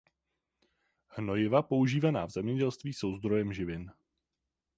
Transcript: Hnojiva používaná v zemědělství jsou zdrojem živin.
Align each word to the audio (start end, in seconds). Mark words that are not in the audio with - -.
Hnojiva 1.07 1.61
používaná 1.61 2.25
v 2.25 2.29
zemědělství 2.31 2.93
jsou 2.93 3.15
zdrojem 3.15 3.53
živin. 3.53 3.91